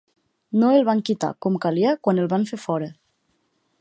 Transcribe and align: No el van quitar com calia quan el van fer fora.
No 0.61 0.69
el 0.77 0.85
van 0.87 1.03
quitar 1.09 1.29
com 1.47 1.59
calia 1.65 1.93
quan 2.07 2.23
el 2.25 2.31
van 2.33 2.47
fer 2.53 2.61
fora. 2.65 2.89